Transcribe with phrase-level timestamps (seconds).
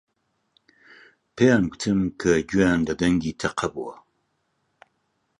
[1.35, 3.95] پێیان گوتم کە گوێیان لە دەنگی تەقە بووە.